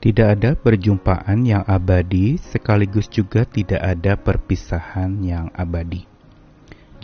Tidak 0.00 0.28
ada 0.32 0.56
perjumpaan 0.56 1.44
yang 1.44 1.60
abadi, 1.68 2.40
sekaligus 2.40 3.04
juga 3.12 3.44
tidak 3.44 3.84
ada 3.84 4.16
perpisahan 4.16 5.20
yang 5.20 5.52
abadi. 5.52 6.08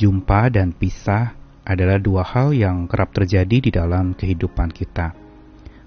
Jumpa 0.01 0.49
dan 0.49 0.73
pisah 0.73 1.37
adalah 1.61 2.01
dua 2.01 2.25
hal 2.25 2.57
yang 2.57 2.89
kerap 2.89 3.13
terjadi 3.13 3.69
di 3.69 3.69
dalam 3.69 4.17
kehidupan 4.17 4.73
kita. 4.73 5.13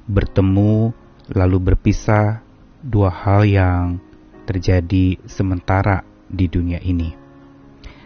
Bertemu 0.06 0.94
lalu 1.34 1.74
berpisah, 1.74 2.46
dua 2.78 3.10
hal 3.10 3.42
yang 3.42 3.98
terjadi 4.46 5.18
sementara 5.26 6.06
di 6.30 6.46
dunia 6.46 6.78
ini. 6.78 7.10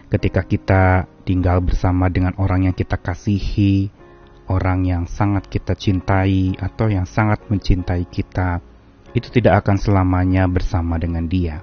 Ketika 0.07 0.47
kita 0.47 1.11
tinggal 1.27 1.59
bersama 1.59 2.07
dengan 2.07 2.39
orang 2.39 2.71
yang 2.71 2.75
kita 2.75 2.95
kasihi, 2.95 3.91
orang 4.47 4.87
yang 4.87 5.03
sangat 5.11 5.51
kita 5.51 5.75
cintai, 5.75 6.55
atau 6.55 6.87
yang 6.87 7.03
sangat 7.03 7.43
mencintai 7.51 8.07
kita, 8.07 8.63
itu 9.13 9.29
tidak 9.29 9.65
akan 9.65 9.77
selamanya 9.77 10.49
bersama 10.49 10.97
dengan 10.97 11.29
dia. 11.29 11.61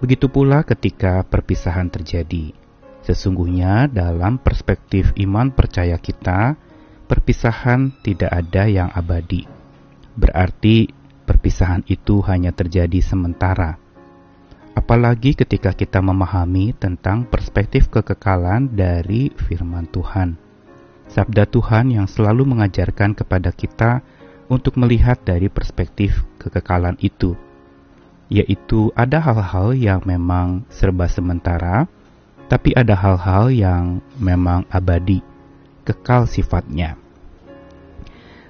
Begitu 0.00 0.28
pula 0.28 0.60
ketika 0.64 1.24
perpisahan 1.24 1.88
terjadi. 1.88 2.52
Sesungguhnya 3.04 3.86
dalam 3.86 4.36
perspektif 4.36 5.14
iman 5.20 5.54
percaya 5.54 5.96
kita, 5.96 6.58
perpisahan 7.06 7.94
tidak 8.02 8.28
ada 8.34 8.66
yang 8.66 8.90
abadi. 8.92 9.46
Berarti 10.18 10.90
perpisahan 11.24 11.86
itu 11.86 12.20
hanya 12.26 12.50
terjadi 12.50 12.98
sementara. 12.98 13.78
Apalagi 14.76 15.32
ketika 15.32 15.72
kita 15.72 16.04
memahami 16.04 16.76
tentang 16.76 17.24
perspektif 17.24 17.88
kekekalan 17.88 18.76
dari 18.76 19.32
firman 19.32 19.88
Tuhan. 19.88 20.36
Sabda 21.06 21.46
Tuhan 21.48 21.94
yang 21.94 22.10
selalu 22.10 22.44
mengajarkan 22.44 23.14
kepada 23.16 23.54
kita 23.54 24.02
untuk 24.46 24.78
melihat 24.78 25.18
dari 25.22 25.50
perspektif 25.50 26.22
kekekalan 26.38 26.94
itu, 27.02 27.34
yaitu 28.30 28.90
ada 28.94 29.18
hal-hal 29.22 29.74
yang 29.74 30.00
memang 30.06 30.66
serba 30.70 31.10
sementara, 31.10 31.90
tapi 32.46 32.74
ada 32.74 32.94
hal-hal 32.94 33.50
yang 33.50 33.98
memang 34.18 34.66
abadi, 34.70 35.22
kekal 35.82 36.30
sifatnya. 36.30 36.98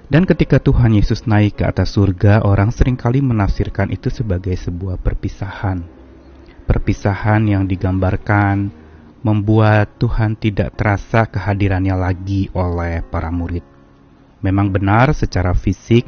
Dan 0.07 0.23
ketika 0.23 0.55
Tuhan 0.63 0.95
Yesus 0.95 1.27
naik 1.27 1.59
ke 1.59 1.63
atas 1.67 1.99
surga, 1.99 2.47
orang 2.47 2.71
sering 2.71 2.95
kali 2.95 3.19
menafsirkan 3.19 3.91
itu 3.91 4.07
sebagai 4.07 4.55
sebuah 4.55 4.95
perpisahan. 5.03 5.83
Perpisahan 6.63 7.43
yang 7.43 7.67
digambarkan 7.67 8.71
membuat 9.19 9.99
Tuhan 9.99 10.39
tidak 10.39 10.79
terasa 10.79 11.27
kehadirannya 11.27 11.91
lagi 11.91 12.47
oleh 12.55 13.03
para 13.03 13.27
murid. 13.27 13.76
Memang 14.45 14.69
benar 14.69 15.13
secara 15.17 15.57
fisik 15.57 16.05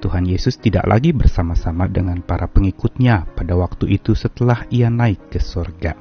Tuhan 0.00 0.24
Yesus 0.24 0.56
tidak 0.56 0.88
lagi 0.88 1.12
bersama-sama 1.12 1.84
dengan 1.84 2.24
para 2.24 2.48
pengikutnya 2.48 3.28
pada 3.36 3.52
waktu 3.56 4.00
itu 4.00 4.16
setelah 4.16 4.64
ia 4.72 4.88
naik 4.88 5.28
ke 5.28 5.40
surga. 5.40 5.92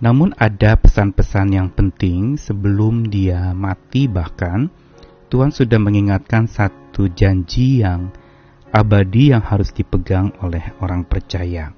Namun 0.00 0.36
ada 0.36 0.76
pesan-pesan 0.76 1.56
yang 1.56 1.68
penting 1.72 2.36
sebelum 2.36 3.08
dia 3.08 3.56
mati 3.56 4.08
bahkan 4.08 4.68
Tuhan 5.32 5.52
sudah 5.52 5.80
mengingatkan 5.80 6.48
satu 6.48 7.08
janji 7.12 7.80
yang 7.80 8.12
abadi 8.72 9.32
yang 9.32 9.44
harus 9.44 9.72
dipegang 9.72 10.36
oleh 10.44 10.76
orang 10.84 11.04
percaya. 11.08 11.72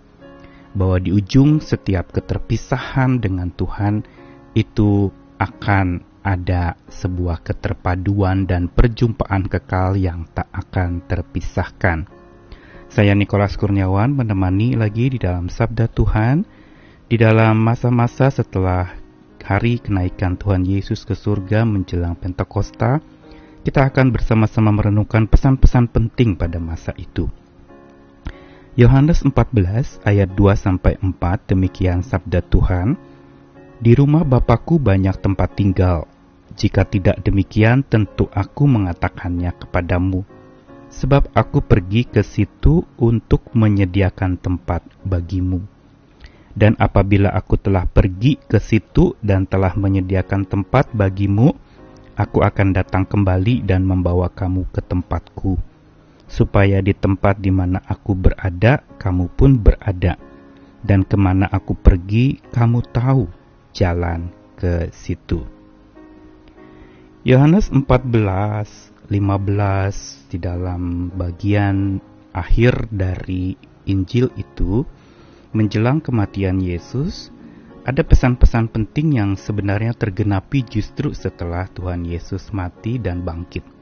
Bahwa 0.74 0.98
di 0.98 1.14
ujung 1.14 1.62
setiap 1.62 2.10
keterpisahan 2.14 3.22
dengan 3.22 3.50
Tuhan 3.54 4.02
itu 4.54 5.10
akan 5.38 6.02
ada 6.22 6.78
sebuah 6.88 7.42
keterpaduan 7.42 8.48
dan 8.48 8.66
perjumpaan 8.66 9.46
kekal 9.46 9.98
yang 9.98 10.26
tak 10.34 10.48
akan 10.50 11.04
terpisahkan. 11.06 12.08
Saya 12.88 13.12
Nikolas 13.12 13.60
Kurniawan 13.60 14.16
menemani 14.16 14.72
lagi 14.74 15.12
di 15.12 15.18
dalam 15.20 15.52
Sabda 15.52 15.92
Tuhan 15.92 16.48
di 17.08 17.16
dalam 17.16 17.56
masa-masa 17.56 18.28
setelah 18.28 18.92
hari 19.40 19.80
kenaikan 19.80 20.36
Tuhan 20.36 20.68
Yesus 20.68 21.08
ke 21.08 21.16
surga 21.16 21.64
menjelang 21.64 22.12
Pentakosta, 22.20 23.00
kita 23.64 23.88
akan 23.88 24.12
bersama-sama 24.12 24.68
merenungkan 24.76 25.24
pesan-pesan 25.24 25.88
penting 25.88 26.36
pada 26.36 26.60
masa 26.60 26.92
itu. 27.00 27.32
Yohanes 28.76 29.24
14 29.24 30.04
ayat 30.04 30.28
2 30.36 30.52
sampai 30.52 31.00
4 31.00 31.50
demikian 31.50 32.04
sabda 32.04 32.44
Tuhan, 32.44 33.00
Di 33.78 33.94
rumah 33.94 34.26
Bapakku 34.26 34.82
banyak 34.82 35.22
tempat 35.22 35.54
tinggal. 35.54 36.10
Jika 36.58 36.82
tidak 36.82 37.22
demikian, 37.22 37.86
tentu 37.86 38.26
aku 38.34 38.66
mengatakannya 38.66 39.54
kepadamu. 39.54 40.26
Sebab 40.90 41.30
aku 41.30 41.62
pergi 41.62 42.02
ke 42.02 42.26
situ 42.26 42.82
untuk 42.98 43.46
menyediakan 43.54 44.34
tempat 44.34 44.82
bagimu. 45.06 45.62
Dan 46.58 46.74
apabila 46.82 47.30
aku 47.30 47.54
telah 47.54 47.86
pergi 47.86 48.34
ke 48.42 48.58
situ 48.58 49.14
dan 49.22 49.46
telah 49.46 49.70
menyediakan 49.78 50.42
tempat 50.42 50.90
bagimu, 50.90 51.54
aku 52.18 52.42
akan 52.42 52.74
datang 52.74 53.06
kembali 53.06 53.62
dan 53.62 53.86
membawa 53.86 54.26
kamu 54.26 54.66
ke 54.74 54.82
tempatku, 54.82 55.54
supaya 56.26 56.82
di 56.82 56.98
tempat 56.98 57.38
di 57.38 57.54
mana 57.54 57.78
aku 57.86 58.18
berada, 58.18 58.82
kamu 58.98 59.30
pun 59.38 59.54
berada. 59.54 60.18
Dan 60.82 61.06
ke 61.06 61.14
mana 61.14 61.46
aku 61.46 61.78
pergi, 61.78 62.42
kamu 62.50 62.82
tahu 62.90 63.37
jalan 63.72 64.32
ke 64.58 64.90
situ. 64.90 65.44
Yohanes 67.26 67.68
14, 67.68 67.84
15 69.10 70.32
di 70.32 70.38
dalam 70.40 71.12
bagian 71.12 72.00
akhir 72.32 72.88
dari 72.92 73.56
Injil 73.88 74.28
itu 74.36 74.84
menjelang 75.56 76.04
kematian 76.04 76.60
Yesus, 76.60 77.32
ada 77.88 78.04
pesan-pesan 78.04 78.68
penting 78.68 79.16
yang 79.16 79.30
sebenarnya 79.32 79.96
tergenapi 79.96 80.60
justru 80.68 81.16
setelah 81.16 81.64
Tuhan 81.72 82.04
Yesus 82.04 82.52
mati 82.52 83.00
dan 83.00 83.24
bangkit. 83.24 83.77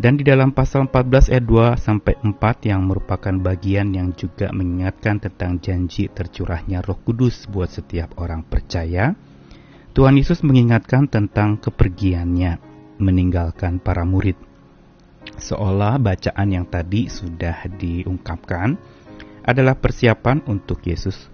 Dan 0.00 0.16
di 0.16 0.24
dalam 0.24 0.56
pasal 0.56 0.88
14 0.88 1.32
ayat 1.32 1.44
2 1.44 1.76
sampai 1.76 2.14
4 2.24 2.70
yang 2.70 2.88
merupakan 2.88 3.34
bagian 3.36 3.92
yang 3.92 4.16
juga 4.16 4.48
mengingatkan 4.50 5.20
tentang 5.20 5.60
janji 5.60 6.08
tercurahnya 6.08 6.80
Roh 6.80 6.96
Kudus 7.04 7.44
buat 7.48 7.68
setiap 7.68 8.16
orang 8.16 8.42
percaya, 8.42 9.12
Tuhan 9.92 10.16
Yesus 10.16 10.40
mengingatkan 10.40 11.12
tentang 11.12 11.60
kepergiannya 11.60 12.56
meninggalkan 12.96 13.76
para 13.82 14.08
murid. 14.08 14.40
Seolah 15.36 16.00
bacaan 16.00 16.48
yang 16.48 16.66
tadi 16.66 17.12
sudah 17.12 17.68
diungkapkan, 17.68 18.80
adalah 19.42 19.74
persiapan 19.74 20.46
untuk 20.46 20.86
Yesus 20.86 21.28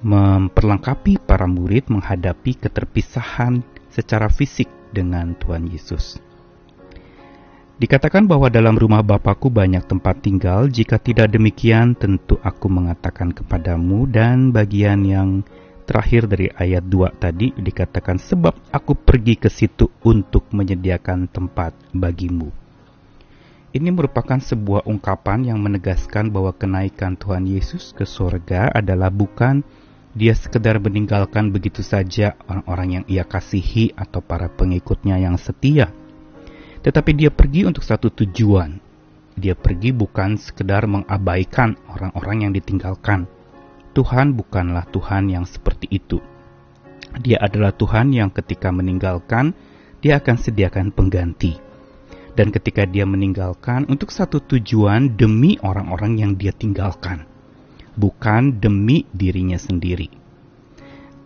memperlengkapi 0.00 1.20
para 1.20 1.44
murid 1.44 1.92
menghadapi 1.92 2.56
keterpisahan 2.56 3.60
secara 3.92 4.32
fisik 4.32 4.70
dengan 4.94 5.36
Tuhan 5.36 5.68
Yesus. 5.68 6.29
Dikatakan 7.80 8.28
bahwa 8.28 8.52
dalam 8.52 8.76
rumah 8.76 9.00
Bapakku 9.00 9.48
banyak 9.48 9.88
tempat 9.88 10.20
tinggal, 10.20 10.68
jika 10.68 11.00
tidak 11.00 11.32
demikian 11.32 11.96
tentu 11.96 12.36
aku 12.44 12.68
mengatakan 12.68 13.32
kepadamu 13.32 14.04
dan 14.04 14.52
bagian 14.52 15.00
yang 15.00 15.40
terakhir 15.88 16.28
dari 16.28 16.52
ayat 16.52 16.84
2 16.84 17.16
tadi 17.16 17.56
dikatakan 17.56 18.20
sebab 18.20 18.52
aku 18.68 18.92
pergi 18.92 19.40
ke 19.40 19.48
situ 19.48 19.88
untuk 20.04 20.52
menyediakan 20.52 21.32
tempat 21.32 21.72
bagimu. 21.96 22.52
Ini 23.72 23.88
merupakan 23.88 24.36
sebuah 24.36 24.84
ungkapan 24.84 25.48
yang 25.48 25.56
menegaskan 25.64 26.28
bahwa 26.28 26.52
kenaikan 26.52 27.16
Tuhan 27.16 27.48
Yesus 27.48 27.96
ke 27.96 28.04
surga 28.04 28.76
adalah 28.76 29.08
bukan 29.08 29.64
dia 30.12 30.36
sekedar 30.36 30.76
meninggalkan 30.84 31.48
begitu 31.48 31.80
saja 31.80 32.36
orang-orang 32.44 33.00
yang 33.00 33.04
ia 33.08 33.24
kasihi 33.24 33.96
atau 33.96 34.20
para 34.20 34.52
pengikutnya 34.52 35.16
yang 35.16 35.40
setia. 35.40 35.96
Tetapi 36.80 37.10
dia 37.12 37.28
pergi 37.28 37.68
untuk 37.68 37.84
satu 37.84 38.08
tujuan. 38.08 38.80
Dia 39.36 39.56
pergi 39.56 39.92
bukan 39.92 40.36
sekedar 40.36 40.84
mengabaikan 40.84 41.76
orang-orang 41.88 42.48
yang 42.48 42.52
ditinggalkan. 42.52 43.28
Tuhan 43.96 44.36
bukanlah 44.36 44.86
Tuhan 44.88 45.28
yang 45.32 45.44
seperti 45.44 45.88
itu. 45.90 46.20
Dia 47.20 47.42
adalah 47.42 47.74
Tuhan 47.74 48.14
yang 48.14 48.30
ketika 48.30 48.70
meninggalkan, 48.70 49.52
dia 49.98 50.22
akan 50.22 50.36
sediakan 50.38 50.94
pengganti 50.94 51.70
dan 52.40 52.54
ketika 52.54 52.86
dia 52.86 53.04
meninggalkan 53.04 53.86
untuk 53.90 54.08
satu 54.14 54.40
tujuan 54.40 55.18
demi 55.18 55.58
orang-orang 55.60 56.16
yang 56.16 56.32
dia 56.38 56.54
tinggalkan, 56.54 57.26
bukan 57.98 58.56
demi 58.62 59.06
dirinya 59.10 59.58
sendiri. 59.58 60.19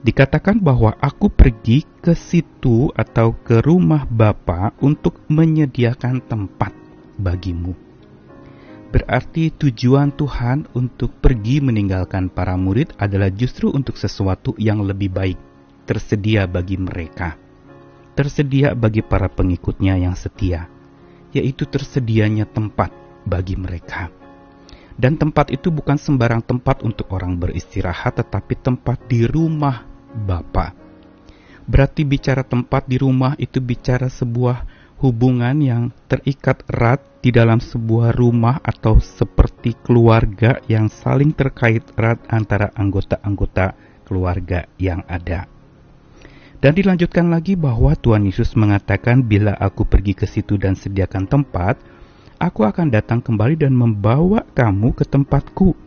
Dikatakan 0.05 0.61
bahwa 0.61 0.93
aku 1.01 1.33
pergi 1.33 1.81
ke 2.05 2.12
situ 2.12 2.93
atau 2.93 3.33
ke 3.41 3.65
rumah 3.65 4.05
Bapa 4.05 4.77
untuk 4.85 5.25
menyediakan 5.33 6.21
tempat 6.29 6.77
bagimu. 7.17 7.73
Berarti 8.93 9.49
tujuan 9.49 10.12
Tuhan 10.12 10.69
untuk 10.77 11.09
pergi 11.25 11.65
meninggalkan 11.65 12.29
para 12.29 12.53
murid 12.55 12.93
adalah 13.01 13.33
justru 13.33 13.73
untuk 13.73 13.97
sesuatu 13.97 14.53
yang 14.61 14.85
lebih 14.85 15.09
baik 15.09 15.41
tersedia 15.89 16.45
bagi 16.45 16.77
mereka, 16.77 17.41
tersedia 18.12 18.77
bagi 18.77 19.00
para 19.00 19.33
pengikutnya 19.33 19.97
yang 19.97 20.12
setia 20.12 20.69
yaitu 21.35 21.65
tersedianya 21.67 22.45
tempat 22.45 22.93
bagi 23.25 23.57
mereka. 23.57 24.12
Dan 24.95 25.19
tempat 25.19 25.50
itu 25.50 25.75
bukan 25.75 25.99
sembarang 25.99 26.47
tempat 26.47 26.87
untuk 26.87 27.11
orang 27.11 27.35
beristirahat, 27.35 28.23
tetapi 28.23 28.55
tempat 28.62 29.11
di 29.11 29.27
rumah 29.27 29.94
Bapa. 30.14 30.72
Berarti 31.64 32.06
bicara 32.06 32.46
tempat 32.46 32.87
di 32.87 33.00
rumah 33.00 33.34
itu 33.40 33.58
bicara 33.58 34.06
sebuah 34.06 34.64
hubungan 35.02 35.58
yang 35.61 35.82
terikat 36.06 36.64
erat 36.70 37.02
di 37.20 37.32
dalam 37.34 37.58
sebuah 37.58 38.14
rumah 38.14 38.61
atau 38.62 39.00
seperti 39.00 39.75
keluarga 39.82 40.61
yang 40.70 40.88
saling 40.88 41.32
terkait 41.34 41.82
erat 41.99 42.20
antara 42.31 42.70
anggota-anggota 42.76 43.75
keluarga 44.05 44.69
yang 44.76 45.02
ada. 45.08 45.49
Dan 46.64 46.72
dilanjutkan 46.72 47.28
lagi 47.28 47.61
bahwa 47.61 47.93
Tuhan 47.93 48.25
Yesus 48.25 48.56
mengatakan 48.56 49.20
bila 49.20 49.52
aku 49.52 49.84
pergi 49.84 50.16
ke 50.16 50.25
situ 50.25 50.56
dan 50.56 50.72
sediakan 50.72 51.28
tempat, 51.28 51.76
aku 52.40 52.64
akan 52.64 52.88
datang 52.88 53.20
kembali 53.20 53.61
dan 53.61 53.76
membawa 53.76 54.49
kamu 54.56 54.96
ke 54.96 55.05
tempatku. 55.05 55.84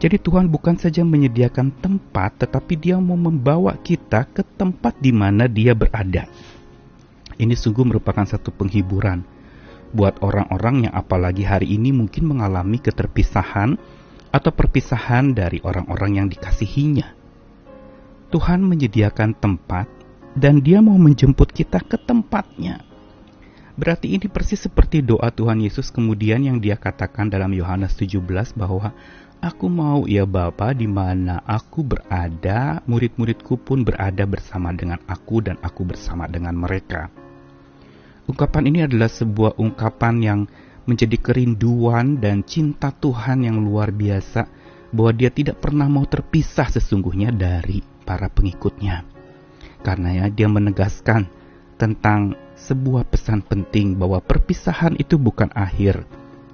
Jadi 0.00 0.16
Tuhan 0.16 0.48
bukan 0.48 0.80
saja 0.80 1.04
menyediakan 1.04 1.76
tempat, 1.76 2.40
tetapi 2.40 2.72
dia 2.72 2.96
mau 2.96 3.20
membawa 3.20 3.76
kita 3.76 4.24
ke 4.32 4.40
tempat 4.56 4.96
di 4.96 5.12
mana 5.12 5.44
dia 5.44 5.76
berada. 5.76 6.24
Ini 7.36 7.52
sungguh 7.52 7.84
merupakan 7.84 8.24
satu 8.24 8.48
penghiburan 8.48 9.20
buat 9.92 10.22
orang-orang 10.24 10.88
yang 10.88 10.94
apalagi 10.96 11.44
hari 11.44 11.76
ini 11.76 11.92
mungkin 11.92 12.32
mengalami 12.32 12.80
keterpisahan 12.80 13.76
atau 14.32 14.50
perpisahan 14.54 15.36
dari 15.36 15.60
orang-orang 15.60 16.24
yang 16.24 16.26
dikasihinya. 16.32 17.12
Tuhan 18.30 18.62
menyediakan 18.62 19.36
tempat 19.36 19.90
dan 20.38 20.62
dia 20.62 20.78
mau 20.78 20.96
menjemput 20.96 21.50
kita 21.50 21.82
ke 21.82 21.98
tempatnya. 21.98 22.89
Berarti 23.78 24.14
ini 24.14 24.26
persis 24.26 24.66
seperti 24.66 25.02
doa 25.04 25.30
Tuhan 25.30 25.62
Yesus 25.62 25.94
kemudian 25.94 26.42
yang 26.42 26.58
dia 26.58 26.74
katakan 26.74 27.30
dalam 27.30 27.54
Yohanes 27.54 27.94
17 27.94 28.18
bahwa 28.58 28.94
Aku 29.40 29.72
mau 29.72 30.04
ya 30.04 30.28
Bapa 30.28 30.76
di 30.76 30.84
mana 30.84 31.40
aku 31.48 31.80
berada, 31.80 32.84
murid-muridku 32.84 33.56
pun 33.56 33.80
berada 33.88 34.28
bersama 34.28 34.68
dengan 34.68 35.00
aku 35.08 35.40
dan 35.40 35.56
aku 35.64 35.88
bersama 35.88 36.28
dengan 36.28 36.52
mereka. 36.52 37.08
Ungkapan 38.28 38.68
ini 38.68 38.84
adalah 38.84 39.08
sebuah 39.08 39.56
ungkapan 39.56 40.14
yang 40.20 40.40
menjadi 40.84 41.16
kerinduan 41.16 42.20
dan 42.20 42.44
cinta 42.44 42.92
Tuhan 42.92 43.48
yang 43.48 43.64
luar 43.64 43.96
biasa 43.96 44.44
bahwa 44.92 45.16
dia 45.16 45.32
tidak 45.32 45.56
pernah 45.56 45.88
mau 45.88 46.04
terpisah 46.04 46.68
sesungguhnya 46.68 47.32
dari 47.32 47.80
para 48.04 48.28
pengikutnya. 48.28 49.08
Karena 49.80 50.20
ya 50.20 50.26
dia 50.28 50.52
menegaskan 50.52 51.24
tentang 51.80 52.36
sebuah 52.60 53.08
pesan 53.08 53.40
penting 53.40 53.96
bahwa 53.96 54.20
perpisahan 54.20 54.92
itu 55.00 55.16
bukan 55.16 55.48
akhir, 55.56 56.04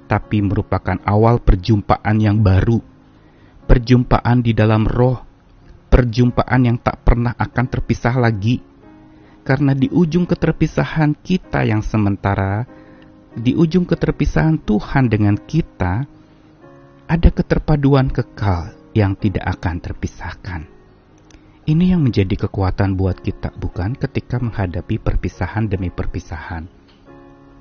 tapi 0.06 0.38
merupakan 0.38 0.96
awal 1.02 1.42
perjumpaan 1.42 2.16
yang 2.22 2.40
baru. 2.40 2.78
Perjumpaan 3.66 4.46
di 4.46 4.54
dalam 4.54 4.86
roh, 4.86 5.18
perjumpaan 5.90 6.70
yang 6.70 6.78
tak 6.78 7.02
pernah 7.02 7.34
akan 7.34 7.66
terpisah 7.66 8.14
lagi. 8.14 8.62
Karena 9.42 9.74
di 9.74 9.90
ujung 9.90 10.26
keterpisahan 10.26 11.18
kita 11.18 11.66
yang 11.66 11.82
sementara, 11.82 12.66
di 13.34 13.54
ujung 13.58 13.86
keterpisahan 13.86 14.62
Tuhan 14.62 15.10
dengan 15.10 15.34
kita, 15.34 16.06
ada 17.06 17.28
keterpaduan 17.30 18.10
kekal 18.10 18.74
yang 18.94 19.14
tidak 19.18 19.46
akan 19.58 19.78
terpisahkan. 19.78 20.75
Ini 21.66 21.98
yang 21.98 22.06
menjadi 22.06 22.46
kekuatan 22.46 22.94
buat 22.94 23.18
kita, 23.18 23.50
bukan 23.58 23.98
ketika 23.98 24.38
menghadapi 24.38 25.02
perpisahan 25.02 25.66
demi 25.66 25.90
perpisahan. 25.90 26.62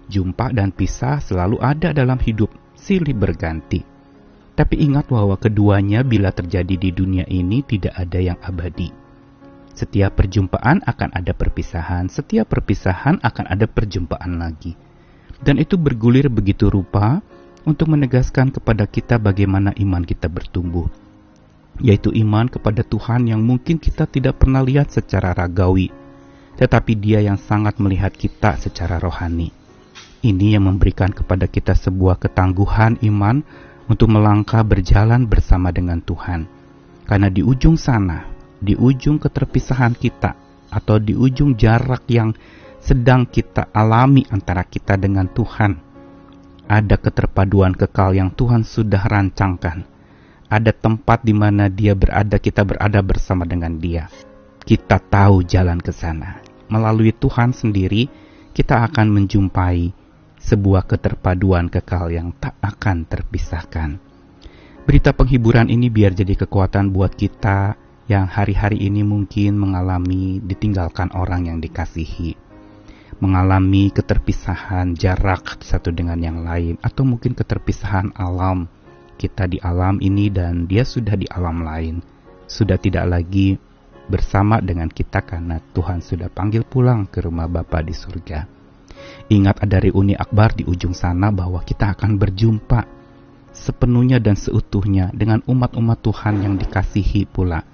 Jumpa 0.06 0.54
dan 0.54 0.70
pisah 0.70 1.18
selalu 1.18 1.58
ada 1.58 1.90
dalam 1.90 2.22
hidup, 2.22 2.54
silih 2.78 3.18
berganti. 3.18 3.82
Tapi 4.54 4.78
ingat 4.78 5.10
bahwa 5.10 5.34
keduanya 5.42 6.06
bila 6.06 6.30
terjadi 6.30 6.78
di 6.78 6.94
dunia 6.94 7.26
ini 7.26 7.66
tidak 7.66 7.98
ada 7.98 8.22
yang 8.22 8.38
abadi. 8.46 8.94
Setiap 9.74 10.22
perjumpaan 10.22 10.86
akan 10.86 11.10
ada 11.10 11.34
perpisahan, 11.34 12.06
setiap 12.06 12.46
perpisahan 12.46 13.18
akan 13.26 13.46
ada 13.50 13.66
perjumpaan 13.66 14.38
lagi. 14.38 14.78
Dan 15.42 15.58
itu 15.58 15.82
bergulir 15.82 16.30
begitu 16.30 16.70
rupa 16.70 17.26
untuk 17.66 17.90
menegaskan 17.90 18.54
kepada 18.54 18.86
kita 18.86 19.18
bagaimana 19.18 19.74
iman 19.82 20.06
kita 20.06 20.30
bertumbuh 20.30 20.86
yaitu 21.84 22.12
iman 22.16 22.48
kepada 22.48 22.86
Tuhan 22.88 23.28
yang 23.28 23.44
mungkin 23.44 23.76
kita 23.76 24.08
tidak 24.08 24.40
pernah 24.40 24.64
lihat 24.64 24.92
secara 24.96 25.36
ragawi, 25.36 25.92
tetapi 26.56 26.94
Dia 26.96 27.20
yang 27.20 27.36
sangat 27.36 27.80
melihat 27.84 28.16
kita 28.16 28.56
secara 28.56 28.96
rohani. 29.02 29.52
Ini 30.24 30.58
yang 30.58 30.72
memberikan 30.72 31.12
kepada 31.12 31.46
kita 31.46 31.76
sebuah 31.76 32.18
ketangguhan 32.18 32.98
iman 33.04 33.44
untuk 33.86 34.10
melangkah 34.10 34.66
berjalan 34.66 35.28
bersama 35.28 35.70
dengan 35.70 36.02
Tuhan. 36.02 36.48
Karena 37.06 37.30
di 37.30 37.46
ujung 37.46 37.78
sana, 37.78 38.26
di 38.58 38.74
ujung 38.74 39.22
keterpisahan 39.22 39.94
kita, 39.94 40.34
atau 40.74 40.98
di 40.98 41.14
ujung 41.14 41.54
jarak 41.54 42.10
yang 42.10 42.34
sedang 42.82 43.30
kita 43.30 43.70
alami 43.70 44.26
antara 44.34 44.66
kita 44.66 44.98
dengan 44.98 45.30
Tuhan, 45.30 45.78
ada 46.66 46.96
keterpaduan 46.98 47.78
kekal 47.78 48.18
yang 48.18 48.34
Tuhan 48.34 48.66
sudah 48.66 49.06
rancangkan 49.06 49.95
ada 50.50 50.70
tempat 50.70 51.26
di 51.26 51.34
mana 51.34 51.68
dia 51.68 51.98
berada, 51.98 52.38
kita 52.38 52.62
berada 52.62 53.02
bersama 53.02 53.46
dengan 53.50 53.82
dia. 53.82 54.10
Kita 54.66 54.98
tahu 55.02 55.46
jalan 55.46 55.82
ke 55.82 55.90
sana. 55.94 56.42
Melalui 56.70 57.14
Tuhan 57.14 57.54
sendiri, 57.54 58.10
kita 58.54 58.82
akan 58.90 59.14
menjumpai 59.14 59.94
sebuah 60.42 60.86
keterpaduan 60.86 61.70
kekal 61.70 62.14
yang 62.14 62.30
tak 62.38 62.58
akan 62.62 63.06
terpisahkan. 63.10 63.98
Berita 64.86 65.18
penghiburan 65.18 65.74
ini 65.74 65.90
biar 65.90 66.14
jadi 66.14 66.38
kekuatan 66.38 66.94
buat 66.94 67.18
kita 67.18 67.74
yang 68.06 68.30
hari-hari 68.30 68.86
ini 68.86 69.02
mungkin 69.02 69.58
mengalami 69.58 70.38
ditinggalkan 70.46 71.10
orang 71.18 71.50
yang 71.50 71.58
dikasihi, 71.58 72.38
mengalami 73.18 73.90
keterpisahan 73.90 74.94
jarak 74.94 75.58
satu 75.66 75.90
dengan 75.90 76.22
yang 76.22 76.46
lain, 76.46 76.78
atau 76.86 77.02
mungkin 77.02 77.34
keterpisahan 77.34 78.14
alam 78.14 78.70
kita 79.16 79.48
di 79.48 79.58
alam 79.64 79.98
ini 80.04 80.28
dan 80.30 80.68
dia 80.68 80.84
sudah 80.84 81.16
di 81.16 81.26
alam 81.32 81.64
lain, 81.64 82.04
sudah 82.46 82.76
tidak 82.78 83.08
lagi 83.08 83.58
bersama 84.06 84.62
dengan 84.62 84.92
kita 84.92 85.26
karena 85.26 85.58
Tuhan 85.74 86.04
sudah 86.04 86.30
panggil 86.30 86.62
pulang 86.68 87.10
ke 87.10 87.26
rumah 87.26 87.50
Bapa 87.50 87.82
di 87.82 87.96
surga. 87.96 88.46
Ingat 89.32 89.66
ada 89.66 89.82
reuni 89.82 90.14
akbar 90.14 90.54
di 90.54 90.64
ujung 90.68 90.94
sana 90.94 91.34
bahwa 91.34 91.66
kita 91.66 91.98
akan 91.98 92.22
berjumpa 92.22 92.86
sepenuhnya 93.56 94.22
dan 94.22 94.38
seutuhnya 94.38 95.10
dengan 95.16 95.42
umat-umat 95.50 96.04
Tuhan 96.04 96.44
yang 96.46 96.56
dikasihi 96.60 97.26
pula 97.26 97.66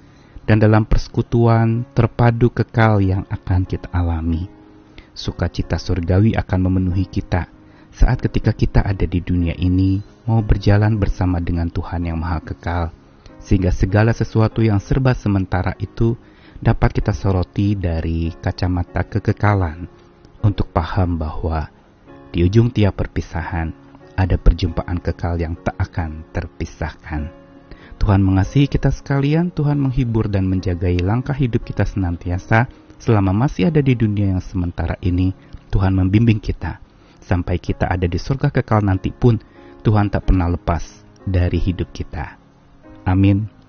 dan 0.48 0.62
dalam 0.62 0.88
persekutuan 0.88 1.84
terpadu 1.92 2.54
kekal 2.54 3.04
yang 3.04 3.28
akan 3.28 3.68
kita 3.68 3.92
alami. 3.92 4.48
Sukacita 5.12 5.76
surgawi 5.76 6.40
akan 6.40 6.60
memenuhi 6.72 7.04
kita 7.04 7.52
saat 7.92 8.24
ketika 8.24 8.56
kita 8.56 8.80
ada 8.80 9.04
di 9.04 9.20
dunia 9.20 9.52
ini 9.60 10.00
mau 10.26 10.42
berjalan 10.46 10.98
bersama 10.98 11.42
dengan 11.42 11.70
Tuhan 11.72 12.06
yang 12.06 12.18
Maha 12.22 12.42
Kekal, 12.46 12.94
sehingga 13.42 13.74
segala 13.74 14.14
sesuatu 14.14 14.62
yang 14.62 14.78
serba 14.78 15.18
sementara 15.18 15.74
itu 15.82 16.14
dapat 16.62 17.02
kita 17.02 17.10
soroti 17.10 17.74
dari 17.74 18.30
kacamata 18.38 19.02
kekekalan 19.02 19.90
untuk 20.46 20.70
paham 20.70 21.18
bahwa 21.18 21.70
di 22.30 22.46
ujung 22.46 22.70
tiap 22.70 23.02
perpisahan 23.02 23.74
ada 24.14 24.38
perjumpaan 24.38 25.02
kekal 25.02 25.42
yang 25.42 25.58
tak 25.58 25.74
akan 25.82 26.22
terpisahkan. 26.30 27.34
Tuhan 27.98 28.22
mengasihi 28.22 28.70
kita 28.70 28.90
sekalian, 28.90 29.54
Tuhan 29.54 29.78
menghibur 29.78 30.30
dan 30.30 30.46
menjagai 30.50 31.02
langkah 31.02 31.38
hidup 31.38 31.66
kita 31.66 31.86
senantiasa 31.86 32.70
selama 33.02 33.34
masih 33.46 33.70
ada 33.70 33.82
di 33.82 33.94
dunia 33.98 34.38
yang 34.38 34.42
sementara 34.42 34.98
ini. 35.02 35.34
Tuhan 35.70 35.98
membimbing 35.98 36.42
kita 36.42 36.82
sampai 37.22 37.62
kita 37.62 37.88
ada 37.88 38.06
di 38.10 38.20
surga 38.20 38.52
kekal 38.52 38.84
nanti 38.84 39.14
pun 39.14 39.40
Tuhan 39.82 40.14
tak 40.14 40.30
pernah 40.30 40.46
lepas 40.50 41.02
dari 41.26 41.58
hidup 41.58 41.90
kita. 41.90 42.38
Amin. 43.06 43.61